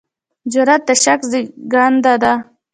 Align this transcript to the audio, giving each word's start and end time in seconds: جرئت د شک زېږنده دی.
جرئت 0.51 0.81
د 0.87 0.89
شک 1.03 1.19
زېږنده 1.31 2.13
دی. 2.23 2.33